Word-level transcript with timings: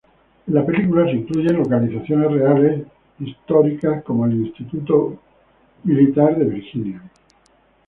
En 0.47 0.55
la 0.55 0.65
película 0.65 1.05
se 1.05 1.11
incluyen 1.17 1.57
localizaciones 1.59 2.31
reales 2.31 2.87
históricas 3.19 4.03
como 4.03 4.25
el 4.25 4.33
Instituto 4.47 5.19
Virginia 5.83 6.35
Military. 6.37 6.99